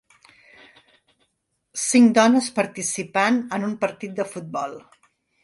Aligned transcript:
Cinc 1.81 2.15
dones 2.19 2.49
participant 2.61 3.39
en 3.59 3.69
un 3.71 3.77
partit 3.87 4.19
de 4.23 4.27
futbol. 4.33 4.77